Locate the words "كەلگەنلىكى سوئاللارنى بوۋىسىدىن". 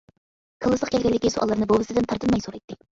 0.97-2.13